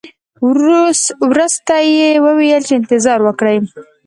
ورسته 1.29 1.75
یې 1.95 2.09
وویل 2.27 2.61
چې 2.67 2.73
انتظار 2.79 3.19
وکړئ. 3.23 3.57